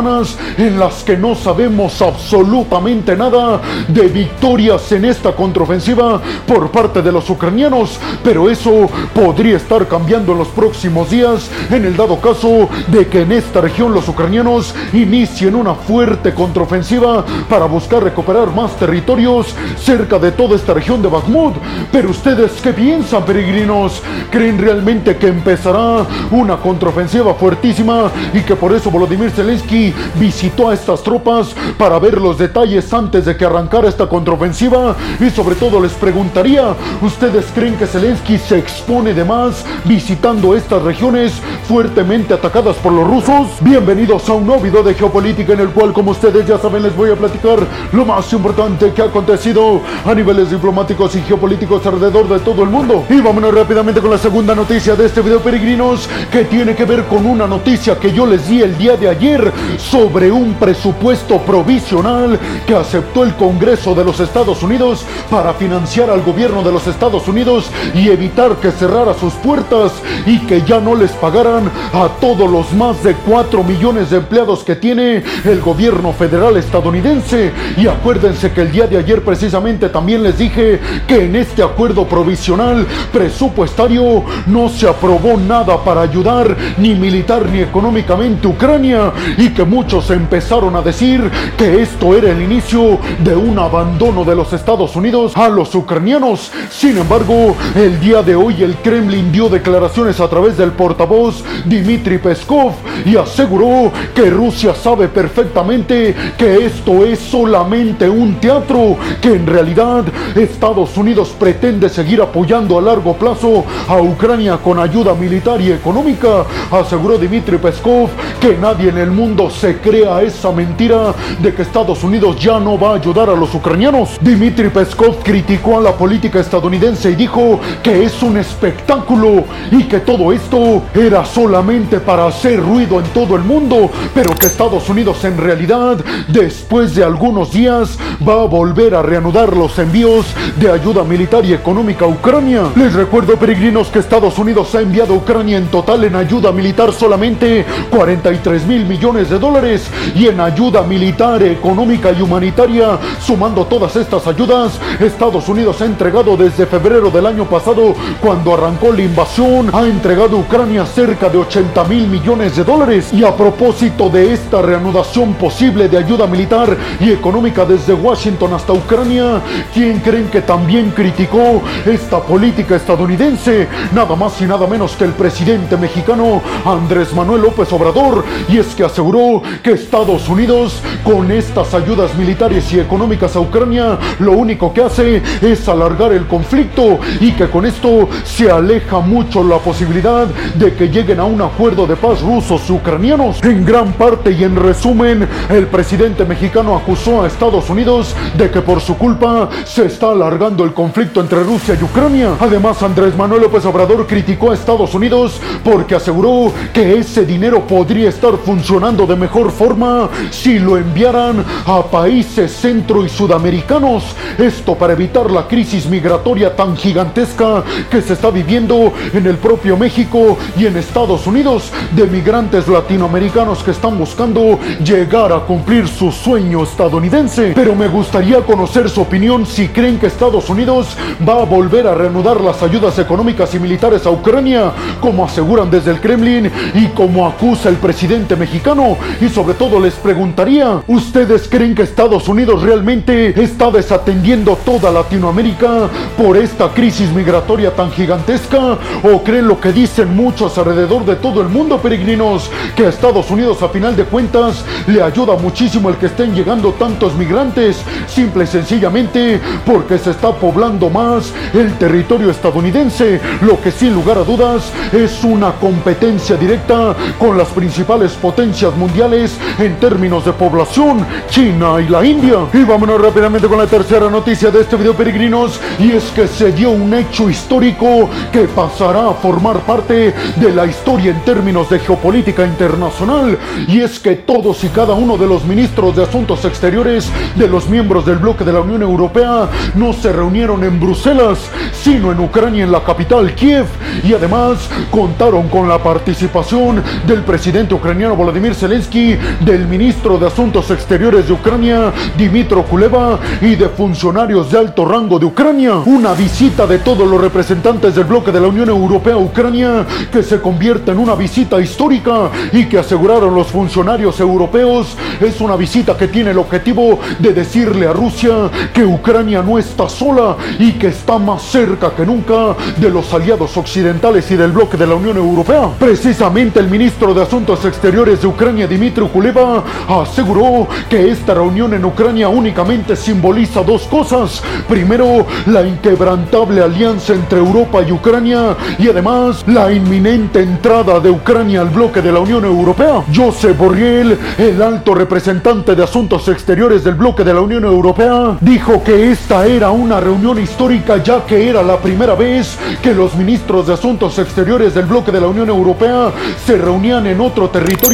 en 0.57 0.79
las 0.79 1.03
que 1.03 1.17
no 1.17 1.35
sabemos 1.35 2.01
absolutamente 2.01 3.17
nada 3.17 3.59
de 3.89 4.07
victorias 4.07 4.89
en 4.93 5.03
esta 5.03 5.33
contraofensiva 5.33 6.21
por 6.47 6.71
parte 6.71 7.01
de 7.01 7.11
los 7.11 7.29
ucranianos, 7.29 7.99
pero 8.23 8.49
eso 8.49 8.89
podría 9.13 9.57
estar 9.57 9.89
cambiando 9.89 10.31
en 10.31 10.37
los 10.37 10.47
próximos 10.47 11.09
días 11.09 11.51
en 11.69 11.83
el 11.83 11.97
dado 11.97 12.21
caso 12.21 12.69
de 12.87 13.07
que 13.07 13.23
en 13.23 13.33
esta 13.33 13.59
región 13.59 13.93
los 13.93 14.07
ucranianos 14.07 14.73
inicien 14.93 15.53
una 15.53 15.75
fuerte 15.75 16.33
contraofensiva 16.33 17.25
para 17.49 17.65
buscar 17.65 18.01
recuperar 18.01 18.55
más 18.55 18.77
territorios 18.77 19.53
cerca 19.77 20.17
de 20.17 20.31
toda 20.31 20.55
esta 20.55 20.73
región 20.73 21.01
de 21.01 21.09
Bakhmut. 21.09 21.55
Pero 21.91 22.11
ustedes, 22.11 22.53
¿qué 22.63 22.71
piensan, 22.71 23.25
peregrinos? 23.25 24.01
¿Creen 24.31 24.59
realmente 24.59 25.17
que 25.17 25.27
empezará 25.27 26.05
una 26.31 26.55
contraofensiva 26.55 27.33
fuertísima 27.33 28.09
y 28.33 28.39
que 28.41 28.55
por 28.55 28.73
eso 28.73 28.89
Volodymyr 28.89 29.31
Zelensky 29.31 29.88
visitó 30.15 30.69
a 30.69 30.73
estas 30.73 31.03
tropas 31.03 31.55
para 31.77 31.99
ver 31.99 32.19
los 32.19 32.37
detalles 32.37 32.93
antes 32.93 33.25
de 33.25 33.35
que 33.35 33.45
arrancara 33.45 33.89
esta 33.89 34.07
contraofensiva? 34.07 34.95
Y 35.19 35.29
sobre 35.29 35.55
todo 35.55 35.79
les 35.79 35.93
preguntaría, 35.93 36.75
¿ustedes 37.01 37.45
creen 37.53 37.75
que 37.75 37.87
Zelensky 37.87 38.37
se 38.37 38.57
expone 38.57 39.13
de 39.13 39.23
más 39.23 39.65
visitando 39.85 40.55
estas 40.55 40.81
regiones 40.83 41.33
fuertemente 41.67 42.33
atacadas 42.33 42.75
por 42.77 42.93
los 42.93 43.07
rusos? 43.07 43.47
Bienvenidos 43.61 44.27
a 44.29 44.33
un 44.33 44.45
nuevo 44.45 44.61
video 44.61 44.83
de 44.83 44.93
geopolítica 44.93 45.53
en 45.53 45.61
el 45.61 45.69
cual, 45.69 45.93
como 45.93 46.11
ustedes 46.11 46.45
ya 46.45 46.57
saben, 46.57 46.83
les 46.83 46.95
voy 46.95 47.11
a 47.11 47.15
platicar 47.15 47.59
lo 47.91 48.05
más 48.05 48.31
importante 48.33 48.91
que 48.93 49.01
ha 49.01 49.05
acontecido 49.05 49.81
a 50.05 50.13
niveles 50.13 50.49
diplomáticos 50.49 51.15
y 51.15 51.21
geopolíticos 51.21 51.85
alrededor 51.85 52.27
de 52.27 52.39
todo 52.39 52.63
el 52.63 52.69
mundo. 52.69 53.05
Y 53.09 53.21
vámonos 53.21 53.53
rápidamente 53.53 54.01
con 54.01 54.11
la 54.11 54.17
segunda 54.17 54.55
noticia 54.55 54.95
de 54.95 55.05
este 55.05 55.21
video, 55.21 55.39
peregrinos, 55.39 56.09
que 56.31 56.45
tiene 56.45 56.75
que 56.75 56.85
ver 56.85 57.05
con 57.05 57.25
una 57.25 57.47
noticia 57.47 57.97
que 57.99 58.11
yo 58.11 58.25
les 58.25 58.47
di 58.47 58.61
el 58.61 58.77
día 58.77 58.97
de 58.97 59.09
ayer 59.09 59.51
sobre 59.79 60.31
un 60.31 60.53
presupuesto 60.55 61.39
provisional 61.39 62.39
que 62.67 62.75
aceptó 62.75 63.23
el 63.23 63.35
Congreso 63.35 63.95
de 63.95 64.03
los 64.03 64.19
Estados 64.19 64.61
Unidos 64.61 65.05
para 65.29 65.53
financiar 65.53 66.09
al 66.09 66.21
gobierno 66.21 66.63
de 66.63 66.71
los 66.71 66.85
Estados 66.87 67.27
Unidos 67.27 67.69
y 67.93 68.09
evitar 68.09 68.57
que 68.57 68.71
cerrara 68.71 69.13
sus 69.13 69.33
puertas 69.33 69.91
y 70.25 70.39
que 70.39 70.61
ya 70.63 70.79
no 70.79 70.95
les 70.95 71.11
pagaran 71.11 71.69
a 71.93 72.09
todos 72.19 72.49
los 72.49 72.71
más 72.73 73.03
de 73.03 73.15
4 73.15 73.63
millones 73.63 74.09
de 74.09 74.17
empleados 74.17 74.63
que 74.63 74.75
tiene 74.75 75.23
el 75.45 75.61
gobierno 75.61 76.13
federal 76.13 76.57
estadounidense. 76.57 77.51
Y 77.77 77.87
acuérdense 77.87 78.51
que 78.51 78.61
el 78.61 78.71
día 78.71 78.87
de 78.87 78.97
ayer 78.97 79.23
precisamente 79.23 79.89
también 79.89 80.23
les 80.23 80.37
dije 80.37 80.79
que 81.07 81.25
en 81.25 81.35
este 81.35 81.63
acuerdo 81.63 82.05
provisional 82.05 82.85
presupuestario 83.11 84.23
no 84.47 84.69
se 84.69 84.87
aprobó 84.87 85.37
nada 85.37 85.83
para 85.83 86.01
ayudar 86.01 86.55
ni 86.77 86.95
militar 86.95 87.45
ni 87.49 87.59
económicamente 87.59 88.47
Ucrania 88.47 89.11
y 89.37 89.49
que 89.49 89.58
muchos 89.63 90.09
empezaron 90.09 90.75
a 90.75 90.81
decir 90.81 91.29
que 91.57 91.81
esto 91.81 92.15
era 92.15 92.31
el 92.31 92.41
inicio 92.41 92.99
de 93.23 93.35
un 93.35 93.57
abandono 93.59 94.23
de 94.23 94.35
los 94.35 94.53
Estados 94.53 94.95
Unidos 94.95 95.33
a 95.35 95.49
los 95.49 95.73
ucranianos. 95.75 96.51
Sin 96.69 96.97
embargo, 96.97 97.55
el 97.75 97.99
día 97.99 98.21
de 98.21 98.35
hoy 98.35 98.63
el 98.63 98.75
Kremlin 98.77 99.31
dio 99.31 99.49
declaraciones 99.49 100.19
a 100.19 100.29
través 100.29 100.57
del 100.57 100.71
portavoz 100.71 101.43
Dmitry 101.65 102.17
Peskov 102.17 102.73
y 103.05 103.15
aseguró 103.15 103.91
que 104.13 104.29
Rusia 104.29 104.73
sabe 104.73 105.07
perfectamente 105.07 106.15
que 106.37 106.65
esto 106.65 107.05
es 107.05 107.19
solamente 107.19 108.09
un 108.09 108.35
teatro, 108.35 108.97
que 109.21 109.33
en 109.33 109.47
realidad 109.47 110.05
Estados 110.35 110.95
Unidos 110.97 111.33
pretende 111.37 111.89
seguir 111.89 112.21
apoyando 112.21 112.77
a 112.77 112.81
largo 112.81 113.13
plazo 113.13 113.65
a 113.87 114.01
Ucrania 114.01 114.57
con 114.57 114.79
ayuda 114.79 115.13
militar 115.13 115.61
y 115.61 115.71
económica. 115.71 116.45
Aseguró 116.71 117.17
Dmitry 117.17 117.57
Peskov 117.57 118.09
que 118.39 118.57
nadie 118.57 118.89
en 118.89 118.97
el 118.97 119.11
mundo 119.11 119.48
se 119.49 119.77
crea 119.77 120.21
esa 120.21 120.51
mentira 120.51 121.13
de 121.39 121.53
que 121.53 121.61
Estados 121.61 122.03
Unidos 122.03 122.39
ya 122.39 122.59
no 122.59 122.77
va 122.77 122.91
a 122.91 122.95
ayudar 122.95 123.29
a 123.29 123.35
los 123.35 123.53
ucranianos. 123.53 124.17
Dmitry 124.21 124.69
Peskov 124.69 125.23
criticó 125.23 125.77
a 125.77 125.81
la 125.81 125.93
política 125.93 126.39
estadounidense 126.39 127.11
y 127.11 127.15
dijo 127.15 127.59
que 127.83 128.03
es 128.03 128.21
un 128.21 128.37
espectáculo 128.37 129.43
y 129.71 129.83
que 129.83 129.99
todo 129.99 130.31
esto 130.31 130.83
era 130.93 131.25
solamente 131.25 131.99
para 131.99 132.27
hacer 132.27 132.61
ruido 132.61 132.99
en 132.99 133.05
todo 133.07 133.35
el 133.35 133.43
mundo, 133.43 133.89
pero 134.13 134.35
que 134.35 134.47
Estados 134.47 134.89
Unidos 134.89 135.23
en 135.23 135.37
realidad 135.37 135.97
después 136.27 136.95
de 136.95 137.03
algunos 137.03 137.51
días 137.51 137.97
va 138.27 138.41
a 138.41 138.45
volver 138.45 138.95
a 138.95 139.01
reanudar 139.01 139.55
los 139.55 139.77
envíos 139.79 140.25
de 140.57 140.71
ayuda 140.71 141.03
militar 141.03 141.45
y 141.45 141.53
económica 141.53 142.05
a 142.05 142.07
Ucrania. 142.07 142.63
Les 142.75 142.93
recuerdo 142.93 143.35
peregrinos 143.37 143.87
que 143.87 143.99
Estados 143.99 144.37
Unidos 144.37 144.73
ha 144.75 144.81
enviado 144.81 145.13
a 145.13 145.17
Ucrania 145.17 145.57
en 145.57 145.67
total 145.67 146.03
en 146.03 146.15
ayuda 146.15 146.51
militar 146.51 146.93
solamente 146.93 147.65
43 147.89 148.65
mil 148.65 148.85
millones 148.85 149.29
de 149.29 149.38
dólares 149.39 149.89
y 150.15 150.27
en 150.27 150.39
ayuda 150.39 150.83
militar, 150.83 151.41
económica 151.43 152.11
y 152.11 152.21
humanitaria, 152.21 152.99
sumando 153.21 153.65
todas 153.65 153.95
estas 153.95 154.27
ayudas, 154.27 154.79
Estados 154.99 155.47
Unidos 155.49 155.81
ha 155.81 155.85
entregado 155.85 156.35
desde 156.37 156.65
febrero 156.65 157.09
del 157.09 157.25
año 157.25 157.45
pasado, 157.45 157.95
cuando 158.21 158.53
arrancó 158.53 158.91
la 158.91 159.01
invasión, 159.01 159.69
ha 159.73 159.87
entregado 159.87 160.37
a 160.37 160.39
Ucrania 160.39 160.85
cerca 160.85 161.29
de 161.29 161.37
80 161.37 161.83
mil 161.85 162.07
millones 162.07 162.55
de 162.55 162.63
dólares. 162.63 163.09
Y 163.13 163.23
a 163.23 163.35
propósito 163.35 164.09
de 164.09 164.33
esta 164.33 164.61
reanudación 164.61 165.33
posible 165.33 165.87
de 165.87 165.97
ayuda 165.97 166.27
militar 166.27 166.75
y 166.99 167.11
económica 167.11 167.65
desde 167.65 167.93
Washington 167.93 168.53
hasta 168.53 168.73
Ucrania, 168.73 169.41
¿quién 169.73 169.99
creen 169.99 170.29
que 170.29 170.41
también 170.41 170.91
criticó 170.91 171.61
esta 171.85 172.19
política 172.21 172.75
estadounidense? 172.75 173.67
Nada 173.93 174.15
más 174.15 174.39
y 174.41 174.45
nada 174.45 174.67
menos 174.67 174.95
que 174.95 175.05
el 175.05 175.11
presidente 175.11 175.77
mexicano 175.77 176.41
Andrés 176.65 177.13
Manuel 177.13 177.41
López 177.41 177.71
Obrador. 177.71 178.23
Y 178.47 178.57
es 178.57 178.67
que 178.75 178.83
aseguró 178.83 179.28
que 179.63 179.71
Estados 179.71 180.27
Unidos, 180.27 180.81
con 181.03 181.31
estas 181.31 181.73
ayudas 181.73 182.15
militares 182.15 182.71
y 182.73 182.79
económicas 182.79 183.35
a 183.35 183.39
Ucrania, 183.39 183.97
lo 184.19 184.33
único 184.33 184.73
que 184.73 184.83
hace 184.83 185.21
es 185.41 185.67
alargar 185.67 186.11
el 186.11 186.27
conflicto 186.27 186.99
y 187.19 187.31
que 187.31 187.49
con 187.49 187.65
esto 187.65 188.09
se 188.23 188.49
aleja 188.49 188.99
mucho 188.99 189.43
la 189.43 189.57
posibilidad 189.57 190.27
de 190.55 190.73
que 190.73 190.89
lleguen 190.89 191.19
a 191.19 191.25
un 191.25 191.41
acuerdo 191.41 191.85
de 191.85 191.95
paz 191.95 192.21
rusos 192.21 192.69
ucranianos. 192.69 193.43
En 193.43 193.65
gran 193.65 193.93
parte 193.93 194.31
y 194.31 194.43
en 194.43 194.55
resumen, 194.55 195.27
el 195.49 195.67
presidente 195.67 196.25
mexicano 196.25 196.75
acusó 196.75 197.23
a 197.23 197.27
Estados 197.27 197.69
Unidos 197.69 198.15
de 198.37 198.49
que 198.49 198.61
por 198.61 198.81
su 198.81 198.97
culpa 198.97 199.49
se 199.65 199.85
está 199.85 200.11
alargando 200.11 200.63
el 200.63 200.73
conflicto 200.73 201.21
entre 201.21 201.43
Rusia 201.43 201.77
y 201.79 201.83
Ucrania. 201.83 202.35
Además, 202.39 202.81
Andrés 202.83 203.15
Manuel 203.15 203.43
López 203.43 203.65
Obrador 203.65 204.07
criticó 204.07 204.51
a 204.51 204.53
Estados 204.53 204.93
Unidos 204.93 205.39
porque 205.63 205.95
aseguró 205.95 206.51
que 206.73 206.97
ese 206.97 207.25
dinero 207.25 207.65
podría 207.67 208.09
estar 208.09 208.37
funcionando 208.37 209.05
de 209.05 209.15
mejor 209.19 209.51
forma 209.51 210.09
si 210.31 210.57
lo 210.57 210.77
enviaran 210.77 211.45
a 211.65 211.83
países 211.83 212.51
centro 212.51 213.05
y 213.05 213.09
sudamericanos. 213.09 214.03
Esto 214.37 214.75
para 214.75 214.93
evitar 214.93 215.29
la 215.29 215.47
crisis 215.47 215.85
migratoria 215.85 216.55
tan 216.55 216.75
gigantesca 216.75 217.63
que 217.89 218.01
se 218.01 218.13
está 218.13 218.31
viviendo 218.31 218.93
en 219.13 219.27
el 219.27 219.37
propio 219.37 219.77
México 219.77 220.37
y 220.57 220.65
en 220.65 220.77
Estados 220.77 221.27
Unidos 221.27 221.71
de 221.95 222.07
migrantes 222.07 222.67
latinoamericanos 222.67 223.63
que 223.63 223.71
están 223.71 223.97
buscando 223.97 224.59
llegar 224.83 225.33
a 225.33 225.39
cumplir 225.39 225.87
su 225.87 226.11
sueño 226.11 226.63
estadounidense. 226.63 227.53
Pero 227.55 227.75
me 227.75 227.87
gustaría 227.87 228.41
conocer 228.41 228.89
su 228.89 229.01
opinión 229.01 229.45
si 229.45 229.67
creen 229.67 229.99
que 229.99 230.07
Estados 230.07 230.49
Unidos 230.49 230.95
va 231.27 231.41
a 231.41 231.45
volver 231.45 231.87
a 231.87 231.95
reanudar 231.95 232.39
las 232.41 232.63
ayudas 232.63 232.97
económicas 232.99 233.53
y 233.53 233.59
militares 233.59 234.05
a 234.05 234.11
Ucrania, 234.11 234.71
como 235.01 235.25
aseguran 235.25 235.69
desde 235.69 235.91
el 235.91 235.99
Kremlin 235.99 236.51
y 236.73 236.87
como 236.87 237.27
acusa 237.27 237.69
el 237.69 237.75
presidente 237.75 238.35
mexicano. 238.35 238.97
Y 239.21 239.29
sobre 239.29 239.53
todo 239.53 239.79
les 239.79 239.95
preguntaría, 239.95 240.81
¿ustedes 240.87 241.47
creen 241.49 241.75
que 241.75 241.83
Estados 241.83 242.27
Unidos 242.27 242.61
realmente 242.61 243.41
está 243.41 243.69
desatendiendo 243.71 244.57
toda 244.65 244.91
Latinoamérica 244.91 245.89
por 246.17 246.37
esta 246.37 246.69
crisis 246.69 247.11
migratoria 247.11 247.75
tan 247.75 247.91
gigantesca? 247.91 248.77
¿O 249.03 249.23
creen 249.23 249.47
lo 249.47 249.59
que 249.59 249.71
dicen 249.71 250.15
muchos 250.15 250.57
alrededor 250.57 251.05
de 251.05 251.15
todo 251.15 251.41
el 251.41 251.49
mundo, 251.49 251.79
peregrinos? 251.79 252.49
Que 252.75 252.85
a 252.85 252.89
Estados 252.89 253.29
Unidos 253.29 253.61
a 253.61 253.69
final 253.69 253.95
de 253.95 254.05
cuentas 254.05 254.63
le 254.87 255.01
ayuda 255.01 255.35
muchísimo 255.35 255.89
el 255.89 255.95
que 255.95 256.07
estén 256.07 256.33
llegando 256.33 256.73
tantos 256.73 257.15
migrantes, 257.15 257.81
simple 258.07 258.43
y 258.43 258.47
sencillamente 258.47 259.39
porque 259.65 259.97
se 259.97 260.11
está 260.11 260.31
poblando 260.31 260.89
más 260.89 261.33
el 261.53 261.73
territorio 261.77 262.29
estadounidense, 262.29 263.19
lo 263.41 263.61
que 263.61 263.71
sin 263.71 263.93
lugar 263.93 264.17
a 264.17 264.23
dudas 264.23 264.71
es 264.93 265.23
una 265.23 265.51
competencia 265.53 266.35
directa 266.35 266.95
con 267.17 267.37
las 267.37 267.49
principales 267.49 268.13
potencias 268.13 268.75
mundiales 268.99 269.37
en 269.59 269.75
términos 269.77 270.25
de 270.25 270.33
población, 270.33 271.05
China 271.29 271.79
y 271.79 271.87
la 271.87 272.03
India. 272.03 272.39
Y 272.53 272.63
vámonos 272.63 273.01
rápidamente 273.01 273.47
con 273.47 273.57
la 273.57 273.65
tercera 273.65 274.09
noticia 274.09 274.51
de 274.51 274.59
este 274.59 274.75
video 274.75 274.93
peregrinos. 274.93 275.59
Y 275.79 275.91
es 275.91 276.03
que 276.11 276.27
se 276.27 276.51
dio 276.51 276.71
un 276.71 276.93
hecho 276.93 277.29
histórico 277.29 278.09
que 278.33 278.41
pasará 278.41 279.07
a 279.07 279.13
formar 279.13 279.59
parte 279.59 280.13
de 280.35 280.51
la 280.53 280.65
historia 280.65 281.11
en 281.11 281.21
términos 281.21 281.69
de 281.69 281.79
geopolítica 281.79 282.45
internacional. 282.45 283.37
Y 283.69 283.79
es 283.79 283.99
que 283.99 284.15
todos 284.15 284.65
y 284.65 284.67
cada 284.67 284.93
uno 284.93 285.17
de 285.17 285.27
los 285.27 285.45
ministros 285.45 285.95
de 285.95 286.03
Asuntos 286.03 286.43
Exteriores 286.43 287.09
de 287.35 287.47
los 287.47 287.69
miembros 287.69 288.05
del 288.05 288.17
bloque 288.17 288.43
de 288.43 288.51
la 288.51 288.59
Unión 288.59 288.81
Europea 288.81 289.47
no 289.75 289.93
se 289.93 290.11
reunieron 290.11 290.63
en 290.65 290.77
Bruselas, 290.77 291.39
sino 291.71 292.11
en 292.11 292.19
Ucrania, 292.19 292.65
en 292.65 292.71
la 292.71 292.83
capital 292.83 293.33
Kiev, 293.33 293.65
y 294.03 294.13
además 294.13 294.69
contaron 294.91 295.47
con 295.47 295.69
la 295.69 295.81
participación 295.81 296.83
del 297.07 297.23
presidente 297.23 297.73
ucraniano 297.73 298.15
Volodymyr 298.15 298.55
Zelensky, 298.55 298.88
del 298.89 299.67
ministro 299.67 300.17
de 300.17 300.25
Asuntos 300.25 300.71
Exteriores 300.71 301.27
de 301.27 301.33
Ucrania, 301.33 301.93
Dimitro 302.17 302.63
Kuleva, 302.63 303.19
y 303.39 303.55
de 303.55 303.69
funcionarios 303.69 304.51
de 304.51 304.57
alto 304.57 304.83
rango 304.83 305.19
de 305.19 305.27
Ucrania. 305.27 305.75
Una 305.85 306.13
visita 306.13 306.65
de 306.65 306.79
todos 306.79 307.07
los 307.07 307.21
representantes 307.21 307.93
del 307.93 308.05
bloque 308.05 308.31
de 308.31 308.41
la 308.41 308.47
Unión 308.47 308.67
Europea 308.67 309.13
a 309.13 309.17
Ucrania 309.17 309.85
que 310.11 310.23
se 310.23 310.41
convierte 310.41 310.89
en 310.89 310.97
una 310.97 311.13
visita 311.13 311.61
histórica 311.61 312.31
y 312.51 312.65
que 312.65 312.79
aseguraron 312.79 313.35
los 313.35 313.47
funcionarios 313.47 314.19
europeos 314.19 314.97
es 315.19 315.39
una 315.39 315.55
visita 315.55 315.95
que 315.95 316.07
tiene 316.07 316.31
el 316.31 316.39
objetivo 316.39 316.99
de 317.19 317.31
decirle 317.31 317.85
a 317.85 317.93
Rusia 317.93 318.49
que 318.73 318.83
Ucrania 318.83 319.43
no 319.43 319.59
está 319.59 319.87
sola 319.87 320.35
y 320.57 320.71
que 320.73 320.87
está 320.87 321.19
más 321.19 321.43
cerca 321.43 321.91
que 321.91 322.07
nunca 322.07 322.55
de 322.77 322.89
los 322.89 323.13
aliados 323.13 323.55
occidentales 323.55 324.31
y 324.31 324.35
del 324.35 324.51
bloque 324.51 324.77
de 324.77 324.87
la 324.87 324.95
Unión 324.95 325.17
Europea. 325.17 325.69
Precisamente 325.77 326.59
el 326.59 326.69
ministro 326.69 327.13
de 327.13 327.21
Asuntos 327.21 327.63
Exteriores 327.65 328.21
de 328.21 328.27
Ucrania, 328.27 328.67
Dimitri 328.79 329.05
Kuleva, 329.07 329.61
aseguró 329.89 330.65
que 330.89 331.11
esta 331.11 331.33
reunión 331.33 331.73
en 331.73 331.83
Ucrania 331.83 332.29
únicamente 332.29 332.95
simboliza 332.95 333.61
dos 333.61 333.81
cosas. 333.87 334.41
Primero, 334.69 335.25
la 335.47 335.63
inquebrantable 335.63 336.61
alianza 336.61 337.13
entre 337.13 337.39
Europa 337.39 337.81
y 337.85 337.91
Ucrania 337.91 338.55
y 338.77 338.87
además 338.87 339.43
la 339.47 339.69
inminente 339.69 340.41
entrada 340.41 341.01
de 341.01 341.09
Ucrania 341.09 341.59
al 341.59 341.67
bloque 341.67 342.01
de 342.01 342.13
la 342.13 342.21
Unión 342.21 342.45
Europea. 342.45 343.03
Josep 343.13 343.57
Borrell, 343.57 344.17
el 344.37 344.61
alto 344.61 344.95
representante 344.95 345.75
de 345.75 345.83
Asuntos 345.83 346.29
Exteriores 346.29 346.85
del 346.85 346.95
bloque 346.95 347.25
de 347.25 347.33
la 347.33 347.41
Unión 347.41 347.65
Europea, 347.65 348.37
dijo 348.39 348.81
que 348.81 349.11
esta 349.11 349.45
era 349.45 349.71
una 349.71 349.99
reunión 349.99 350.39
histórica 350.41 351.03
ya 351.03 351.25
que 351.25 351.49
era 351.49 351.61
la 351.63 351.79
primera 351.79 352.15
vez 352.15 352.57
que 352.81 352.93
los 352.93 353.13
ministros 353.15 353.67
de 353.67 353.73
Asuntos 353.73 354.17
Exteriores 354.19 354.73
del 354.73 354.85
bloque 354.85 355.11
de 355.11 355.19
la 355.19 355.27
Unión 355.27 355.49
Europea 355.49 356.13
se 356.45 356.57
reunían 356.57 357.05
en 357.07 357.19
otro 357.19 357.49
territorio 357.49 357.89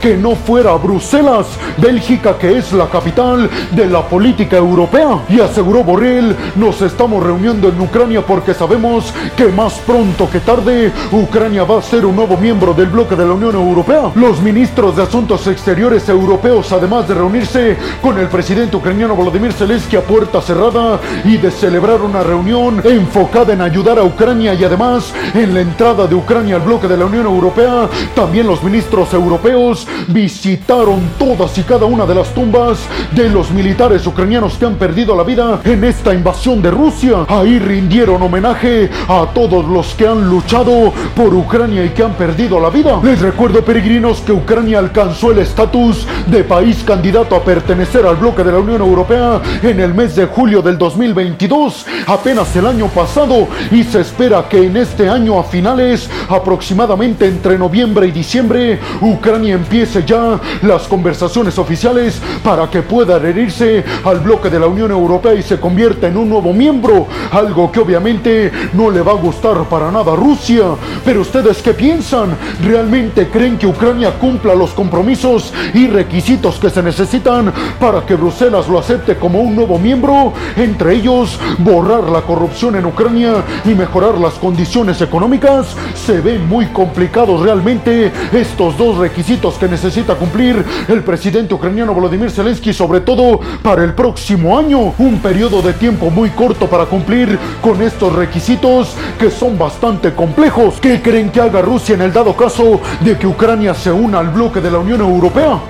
que 0.00 0.13
no 0.16 0.34
fuera 0.34 0.74
Bruselas, 0.74 1.46
Bélgica, 1.78 2.36
que 2.38 2.58
es 2.58 2.72
la 2.72 2.86
capital 2.86 3.48
de 3.70 3.86
la 3.86 4.02
política 4.02 4.56
europea. 4.56 5.20
Y 5.28 5.40
aseguró 5.40 5.84
Borrell, 5.84 6.36
nos 6.56 6.80
estamos 6.82 7.22
reuniendo 7.22 7.68
en 7.68 7.80
Ucrania 7.80 8.24
porque 8.24 8.54
sabemos 8.54 9.12
que 9.36 9.46
más 9.46 9.74
pronto 9.80 10.28
que 10.30 10.40
tarde 10.40 10.92
Ucrania 11.12 11.64
va 11.64 11.78
a 11.78 11.82
ser 11.82 12.06
un 12.06 12.16
nuevo 12.16 12.36
miembro 12.36 12.74
del 12.74 12.86
bloque 12.86 13.16
de 13.16 13.26
la 13.26 13.32
Unión 13.32 13.54
Europea. 13.54 14.10
Los 14.14 14.40
ministros 14.40 14.96
de 14.96 15.02
Asuntos 15.02 15.46
Exteriores 15.46 16.08
europeos, 16.08 16.72
además 16.72 17.08
de 17.08 17.14
reunirse 17.14 17.76
con 18.00 18.18
el 18.18 18.28
presidente 18.28 18.76
ucraniano 18.76 19.14
Volodymyr 19.14 19.52
Zelensky 19.52 19.96
a 19.96 20.02
puerta 20.02 20.40
cerrada 20.40 21.00
y 21.24 21.36
de 21.36 21.50
celebrar 21.50 22.00
una 22.02 22.22
reunión 22.22 22.80
enfocada 22.84 23.52
en 23.52 23.60
ayudar 23.60 23.98
a 23.98 24.04
Ucrania 24.04 24.54
y 24.54 24.64
además 24.64 25.12
en 25.34 25.54
la 25.54 25.60
entrada 25.60 26.06
de 26.06 26.14
Ucrania 26.14 26.56
al 26.56 26.62
bloque 26.62 26.88
de 26.88 26.96
la 26.96 27.06
Unión 27.06 27.26
Europea, 27.26 27.88
también 28.14 28.46
los 28.46 28.62
ministros 28.62 29.12
europeos 29.12 29.86
visitaron 30.08 31.00
todas 31.18 31.56
y 31.58 31.62
cada 31.62 31.86
una 31.86 32.06
de 32.06 32.14
las 32.14 32.32
tumbas 32.34 32.78
de 33.12 33.28
los 33.28 33.50
militares 33.50 34.06
ucranianos 34.06 34.54
que 34.54 34.66
han 34.66 34.74
perdido 34.74 35.16
la 35.16 35.22
vida 35.22 35.60
en 35.64 35.84
esta 35.84 36.14
invasión 36.14 36.62
de 36.62 36.70
Rusia. 36.70 37.24
Ahí 37.28 37.58
rindieron 37.58 38.22
homenaje 38.22 38.90
a 39.08 39.26
todos 39.34 39.64
los 39.66 39.94
que 39.94 40.06
han 40.06 40.28
luchado 40.28 40.92
por 41.14 41.34
Ucrania 41.34 41.84
y 41.84 41.90
que 41.90 42.02
han 42.02 42.14
perdido 42.14 42.60
la 42.60 42.70
vida. 42.70 43.00
Les 43.02 43.20
recuerdo, 43.20 43.64
peregrinos, 43.64 44.20
que 44.20 44.32
Ucrania 44.32 44.78
alcanzó 44.78 45.32
el 45.32 45.38
estatus 45.38 46.06
de 46.26 46.42
país 46.42 46.82
candidato 46.84 47.36
a 47.36 47.44
pertenecer 47.44 48.06
al 48.06 48.16
bloque 48.16 48.42
de 48.42 48.52
la 48.52 48.58
Unión 48.58 48.80
Europea 48.80 49.40
en 49.62 49.78
el 49.80 49.92
mes 49.92 50.16
de 50.16 50.26
julio 50.26 50.62
del 50.62 50.78
2022, 50.78 51.86
apenas 52.06 52.54
el 52.56 52.66
año 52.66 52.86
pasado, 52.88 53.46
y 53.70 53.84
se 53.84 54.00
espera 54.00 54.48
que 54.48 54.64
en 54.64 54.76
este 54.76 55.08
año 55.08 55.38
a 55.38 55.44
finales, 55.44 56.08
aproximadamente 56.28 57.26
entre 57.26 57.58
noviembre 57.58 58.06
y 58.06 58.10
diciembre, 58.10 58.80
Ucrania 59.02 59.54
empiece 59.54 60.04
ya 60.06 60.40
las 60.62 60.88
conversaciones 60.88 61.58
oficiales 61.58 62.20
para 62.42 62.70
que 62.70 62.82
pueda 62.82 63.16
adherirse 63.16 63.84
al 64.04 64.20
bloque 64.20 64.48
de 64.48 64.60
la 64.60 64.66
Unión 64.66 64.90
Europea 64.90 65.34
y 65.34 65.42
se 65.42 65.60
convierta 65.60 66.08
en 66.08 66.16
un 66.16 66.30
nuevo 66.30 66.52
miembro, 66.52 67.06
algo 67.32 67.70
que 67.70 67.80
obviamente 67.80 68.50
no 68.72 68.90
le 68.90 69.02
va 69.02 69.12
a 69.12 69.16
gustar 69.16 69.64
para 69.64 69.90
nada 69.90 70.12
a 70.12 70.16
Rusia. 70.16 70.64
Pero 71.04 71.20
ustedes 71.20 71.60
qué 71.60 71.74
piensan? 71.74 72.36
¿Realmente 72.64 73.28
creen 73.28 73.58
que 73.58 73.66
Ucrania 73.66 74.12
cumpla 74.12 74.54
los 74.54 74.70
compromisos 74.70 75.52
y 75.74 75.86
requisitos 75.86 76.13
que 76.14 76.70
se 76.70 76.80
necesitan 76.80 77.52
para 77.80 78.06
que 78.06 78.14
Bruselas 78.14 78.68
lo 78.68 78.78
acepte 78.78 79.16
como 79.16 79.40
un 79.40 79.56
nuevo 79.56 79.80
miembro? 79.80 80.32
Entre 80.56 80.94
ellos, 80.94 81.40
borrar 81.58 82.04
la 82.04 82.22
corrupción 82.22 82.76
en 82.76 82.86
Ucrania 82.86 83.42
y 83.64 83.70
mejorar 83.70 84.16
las 84.18 84.34
condiciones 84.34 85.00
económicas. 85.00 85.74
Se 85.94 86.20
ven 86.20 86.48
muy 86.48 86.66
complicados 86.66 87.40
realmente 87.40 88.12
estos 88.32 88.78
dos 88.78 88.98
requisitos 88.98 89.54
que 89.54 89.66
necesita 89.66 90.14
cumplir 90.14 90.64
el 90.86 91.02
presidente 91.02 91.52
ucraniano 91.52 91.92
Volodymyr 91.92 92.30
Zelensky, 92.30 92.72
sobre 92.72 93.00
todo 93.00 93.40
para 93.62 93.82
el 93.82 93.94
próximo 93.94 94.56
año. 94.56 94.94
Un 94.98 95.18
periodo 95.18 95.62
de 95.62 95.72
tiempo 95.72 96.10
muy 96.10 96.30
corto 96.30 96.68
para 96.68 96.84
cumplir 96.84 97.36
con 97.60 97.82
estos 97.82 98.12
requisitos 98.12 98.94
que 99.18 99.32
son 99.32 99.58
bastante 99.58 100.12
complejos. 100.14 100.76
¿Qué 100.80 101.02
creen 101.02 101.30
que 101.30 101.40
haga 101.40 101.60
Rusia 101.60 101.96
en 101.96 102.02
el 102.02 102.12
dado 102.12 102.36
caso 102.36 102.80
de 103.00 103.18
que 103.18 103.26
Ucrania 103.26 103.74
se 103.74 103.90
una 103.90 104.20
al 104.20 104.28
bloque 104.28 104.60
de 104.60 104.70
la 104.70 104.78
Unión 104.78 105.00
Europea? 105.00 105.60